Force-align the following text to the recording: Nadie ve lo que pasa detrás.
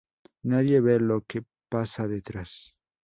Nadie 0.43 0.79
ve 0.81 0.99
lo 0.99 1.21
que 1.21 1.45
pasa 1.69 2.07
detrás. 2.07 2.73